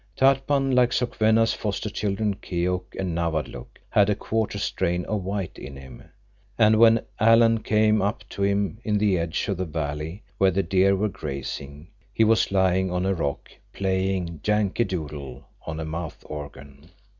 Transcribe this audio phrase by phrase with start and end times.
[0.17, 5.75] Tatpan, like Sokwenna's foster children, Keok and Nawadlook, had a quarter strain of white in
[5.77, 6.01] him,
[6.57, 10.63] and when Alan came up to him in the edge of the valley where the
[10.63, 16.23] deer were grazing, he was lying on a rock, playing Yankee Doodle on a mouth
[16.25, 16.89] organ.